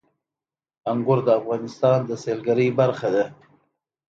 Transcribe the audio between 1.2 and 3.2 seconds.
د افغانستان د سیلګرۍ برخه